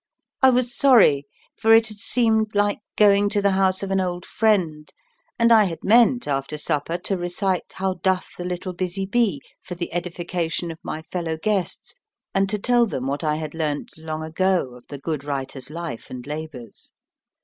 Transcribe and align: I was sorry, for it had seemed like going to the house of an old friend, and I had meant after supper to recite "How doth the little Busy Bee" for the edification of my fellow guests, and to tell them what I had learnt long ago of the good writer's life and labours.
I 0.41 0.49
was 0.49 0.75
sorry, 0.75 1.27
for 1.55 1.75
it 1.75 1.89
had 1.89 1.99
seemed 1.99 2.55
like 2.55 2.79
going 2.97 3.29
to 3.29 3.39
the 3.39 3.51
house 3.51 3.83
of 3.83 3.91
an 3.91 3.99
old 4.01 4.25
friend, 4.25 4.91
and 5.37 5.53
I 5.53 5.65
had 5.65 5.83
meant 5.83 6.27
after 6.27 6.57
supper 6.57 6.97
to 6.97 7.15
recite 7.17 7.71
"How 7.73 7.93
doth 8.01 8.29
the 8.35 8.43
little 8.43 8.73
Busy 8.73 9.05
Bee" 9.05 9.41
for 9.61 9.75
the 9.75 9.93
edification 9.93 10.71
of 10.71 10.79
my 10.81 11.03
fellow 11.03 11.37
guests, 11.37 11.93
and 12.33 12.49
to 12.49 12.57
tell 12.57 12.87
them 12.87 13.05
what 13.05 13.23
I 13.23 13.35
had 13.35 13.53
learnt 13.53 13.95
long 13.95 14.23
ago 14.23 14.73
of 14.73 14.87
the 14.87 14.97
good 14.97 15.23
writer's 15.23 15.69
life 15.69 16.09
and 16.09 16.25
labours. 16.25 16.93